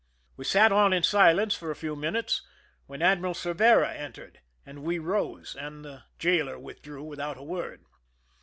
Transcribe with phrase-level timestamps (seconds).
[0.35, 2.41] We sat on in silence for a few minutes,
[2.87, 7.85] when Ad miral Corvera entered, and we rose, and the jailer withdrew without a word.